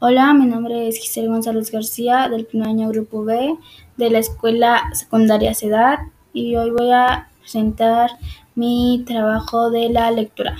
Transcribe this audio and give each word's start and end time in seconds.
Hola, 0.00 0.32
mi 0.32 0.46
nombre 0.46 0.86
es 0.86 0.96
Giselle 0.96 1.26
González 1.26 1.72
García, 1.72 2.28
del 2.28 2.46
primer 2.46 2.68
año 2.68 2.88
Grupo 2.88 3.24
B 3.24 3.56
de 3.96 4.10
la 4.10 4.20
Escuela 4.20 4.80
Secundaria 4.92 5.54
CEDAT 5.54 5.98
y 6.32 6.54
hoy 6.54 6.70
voy 6.70 6.92
a 6.92 7.28
presentar 7.40 8.10
mi 8.54 9.02
trabajo 9.04 9.72
de 9.72 9.88
la 9.88 10.08
lectura. 10.12 10.56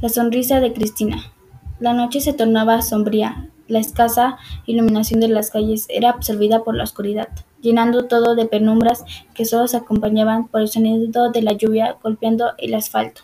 La 0.00 0.08
sonrisa 0.08 0.60
de 0.60 0.72
Cristina. 0.72 1.22
La 1.78 1.92
noche 1.92 2.22
se 2.22 2.32
tornaba 2.32 2.80
sombría, 2.80 3.50
la 3.68 3.80
escasa 3.80 4.38
iluminación 4.64 5.20
de 5.20 5.28
las 5.28 5.50
calles 5.50 5.88
era 5.90 6.08
absorbida 6.08 6.64
por 6.64 6.74
la 6.74 6.84
oscuridad, 6.84 7.28
llenando 7.60 8.06
todo 8.06 8.34
de 8.34 8.46
penumbras 8.46 9.04
que 9.34 9.44
solo 9.44 9.68
se 9.68 9.76
acompañaban 9.76 10.48
por 10.48 10.62
el 10.62 10.68
sonido 10.68 11.30
de 11.30 11.42
la 11.42 11.52
lluvia 11.52 11.98
golpeando 12.02 12.52
el 12.56 12.72
asfalto. 12.72 13.20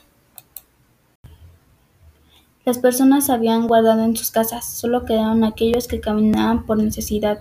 Las 2.67 2.79
personas 2.79 3.31
habían 3.31 3.69
guardado 3.69 4.03
en 4.03 4.17
sus 4.17 4.33
casas, 4.33 4.69
solo 4.69 5.05
quedaron 5.05 5.45
aquellos 5.45 5.87
que 5.87 6.01
caminaban 6.01 6.67
por 6.67 6.79
necesidad, 6.79 7.39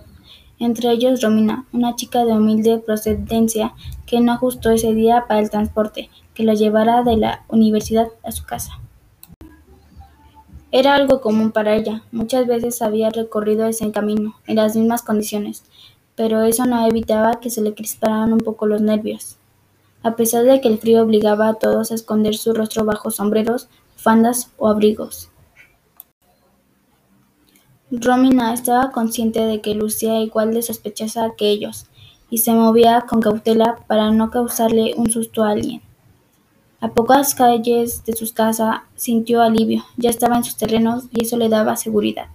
entre 0.60 0.88
ellos 0.92 1.20
Romina, 1.20 1.66
una 1.72 1.96
chica 1.96 2.24
de 2.24 2.34
humilde 2.34 2.78
procedencia 2.78 3.74
que 4.06 4.20
no 4.20 4.30
ajustó 4.30 4.70
ese 4.70 4.94
día 4.94 5.24
para 5.26 5.40
el 5.40 5.50
transporte 5.50 6.10
que 6.32 6.44
la 6.44 6.54
llevara 6.54 7.02
de 7.02 7.16
la 7.16 7.44
universidad 7.48 8.06
a 8.22 8.30
su 8.30 8.44
casa. 8.44 8.78
Era 10.70 10.94
algo 10.94 11.20
común 11.20 11.50
para 11.50 11.74
ella, 11.74 12.04
muchas 12.12 12.46
veces 12.46 12.80
había 12.80 13.10
recorrido 13.10 13.66
ese 13.66 13.90
camino, 13.90 14.36
en 14.46 14.54
las 14.54 14.76
mismas 14.76 15.02
condiciones, 15.02 15.64
pero 16.14 16.42
eso 16.42 16.66
no 16.66 16.86
evitaba 16.86 17.40
que 17.40 17.50
se 17.50 17.62
le 17.62 17.74
crisparan 17.74 18.32
un 18.32 18.38
poco 18.38 18.66
los 18.66 18.80
nervios. 18.80 19.38
A 20.04 20.14
pesar 20.14 20.44
de 20.44 20.60
que 20.60 20.68
el 20.68 20.78
frío 20.78 21.02
obligaba 21.02 21.48
a 21.48 21.54
todos 21.54 21.90
a 21.90 21.96
esconder 21.96 22.36
su 22.36 22.54
rostro 22.54 22.84
bajo 22.84 23.10
sombreros, 23.10 23.68
bufandas 24.06 24.52
o 24.56 24.68
abrigos. 24.68 25.30
Romina 27.90 28.54
estaba 28.54 28.92
consciente 28.92 29.40
de 29.40 29.60
que 29.60 29.74
lucía 29.74 30.20
igual 30.20 30.54
de 30.54 30.62
sospechosa 30.62 31.32
que 31.36 31.50
ellos, 31.50 31.86
y 32.30 32.38
se 32.38 32.52
movía 32.52 33.04
con 33.08 33.20
cautela 33.20 33.78
para 33.88 34.12
no 34.12 34.30
causarle 34.30 34.94
un 34.96 35.10
susto 35.10 35.42
a 35.42 35.50
alguien. 35.50 35.82
A 36.80 36.92
pocas 36.92 37.34
calles 37.34 38.04
de 38.04 38.12
su 38.12 38.32
casa 38.32 38.84
sintió 38.94 39.42
alivio, 39.42 39.82
ya 39.96 40.10
estaba 40.10 40.36
en 40.36 40.44
sus 40.44 40.56
terrenos 40.56 41.06
y 41.10 41.24
eso 41.24 41.36
le 41.36 41.48
daba 41.48 41.74
seguridad. 41.74 42.28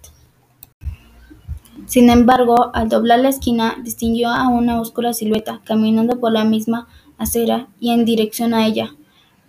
Sin 1.86 2.10
embargo, 2.10 2.72
al 2.74 2.90
doblar 2.90 3.20
la 3.20 3.30
esquina, 3.30 3.78
distinguió 3.82 4.28
a 4.28 4.50
una 4.50 4.82
oscura 4.82 5.14
silueta 5.14 5.62
caminando 5.64 6.20
por 6.20 6.34
la 6.34 6.44
misma 6.44 6.90
acera 7.18 7.68
y 7.80 7.92
en 7.92 8.04
dirección 8.04 8.54
a 8.54 8.68
ella. 8.68 8.94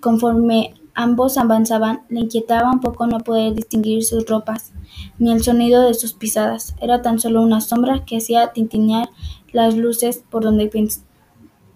Conforme 0.01 0.75
ambos 0.95 1.39
avanzaban, 1.39 2.03
le 2.09 2.21
inquietaba 2.21 2.71
un 2.71 2.81
poco 2.81 3.07
no 3.07 3.19
poder 3.21 3.55
distinguir 3.55 4.05
sus 4.05 4.27
ropas, 4.27 4.73
ni 5.19 5.33
el 5.33 5.43
sonido 5.43 5.83
de 5.83 5.95
sus 5.95 6.13
pisadas. 6.13 6.75
Era 6.81 7.03
tan 7.03 7.19
solo 7.19 7.43
una 7.43 7.61
sombra 7.61 8.05
que 8.05 8.19
hacía 8.19 8.53
tintinear 8.53 9.11
las 9.53 9.77
luces 9.77 10.25
por 10.31 10.43
donde 10.43 10.71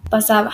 pasaba. 0.09 0.51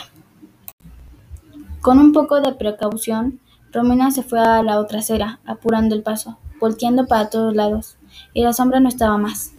Con 1.81 1.99
un 1.99 2.13
poco 2.13 2.39
de 2.41 2.53
precaución, 2.53 3.39
Romina 3.71 4.11
se 4.11 4.23
fue 4.23 4.39
a 4.39 4.63
la 4.63 4.79
otra 4.79 4.99
acera, 4.99 5.39
apurando 5.45 5.95
el 5.95 6.03
paso, 6.03 6.37
volteando 6.59 7.07
para 7.07 7.29
todos 7.29 7.55
lados, 7.55 7.97
y 8.33 8.43
la 8.43 8.53
sombra 8.53 8.79
no 8.79 8.87
estaba 8.87 9.17
más. 9.17 9.53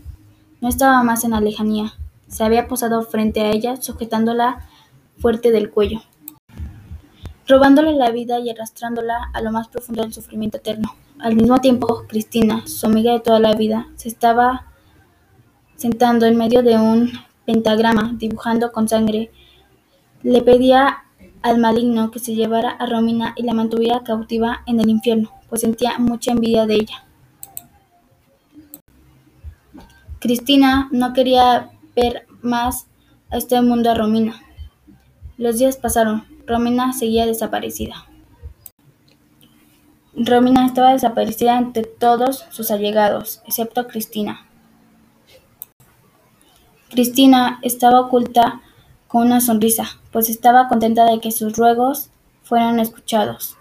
No 0.61 0.69
estaba 0.69 1.03
más 1.03 1.25
en 1.25 1.33
la 1.33 1.41
lejanía. 1.41 1.93
Se 2.29 2.45
había 2.45 2.69
posado 2.69 3.03
frente 3.03 3.41
a 3.41 3.51
ella, 3.51 3.77
sujetándola 3.77 4.67
fuerte 5.19 5.51
del 5.51 5.71
cuello, 5.71 6.01
robándole 7.47 7.95
la 7.95 8.11
vida 8.11 8.39
y 8.41 8.51
arrastrándola 8.51 9.31
a 9.33 9.41
lo 9.43 9.53
más 9.53 9.69
profundo 9.69 10.03
del 10.03 10.13
sufrimiento 10.13 10.59
eterno. 10.59 10.95
Al 11.19 11.37
mismo 11.37 11.61
tiempo, 11.61 12.05
Cristina, 12.09 12.67
su 12.67 12.87
amiga 12.87 13.13
de 13.13 13.21
toda 13.21 13.39
la 13.39 13.55
vida, 13.55 13.89
se 13.97 14.09
estaba 14.09 14.67
sentando 15.77 16.27
en 16.27 16.37
medio 16.37 16.63
de 16.63 16.77
un 16.79 17.13
pentagrama, 17.45 18.15
dibujando 18.17 18.73
con 18.73 18.89
sangre. 18.89 19.31
Le 20.23 20.43
pedía 20.43 21.05
al 21.43 21.59
maligno 21.59 22.11
que 22.11 22.19
se 22.19 22.35
llevara 22.35 22.71
a 22.71 22.87
Romina 22.87 23.35
y 23.37 23.43
la 23.43 23.53
mantuviera 23.53 24.03
cautiva 24.03 24.63
en 24.67 24.81
el 24.81 24.89
infierno, 24.89 25.31
pues 25.49 25.61
sentía 25.61 25.99
mucha 25.99 26.33
envidia 26.33 26.67
de 26.67 26.75
ella. 26.75 27.05
Cristina 30.21 30.89
no 30.91 31.13
quería 31.13 31.71
ver 31.95 32.27
más 32.41 32.87
a 33.31 33.37
este 33.37 33.61
mundo 33.61 33.91
a 33.91 33.95
Romina. 33.95 34.41
Los 35.37 35.59
días 35.59 35.77
pasaron. 35.77 36.25
Romina 36.47 36.93
seguía 36.93 37.27
desaparecida. 37.27 38.07
Romina 40.15 40.65
estaba 40.65 40.93
desaparecida 40.93 41.59
entre 41.59 41.83
todos 41.83 42.45
sus 42.51 42.71
allegados, 42.71 43.43
excepto 43.47 43.89
Cristina. 43.89 44.47
Cristina 46.89 47.59
estaba 47.63 48.01
oculta 48.01 48.61
con 49.09 49.23
una 49.27 49.41
sonrisa, 49.41 49.99
pues 50.13 50.29
estaba 50.29 50.69
contenta 50.69 51.05
de 51.05 51.19
que 51.19 51.33
sus 51.33 51.57
ruegos 51.57 52.11
fueran 52.45 52.79
escuchados. 52.79 53.57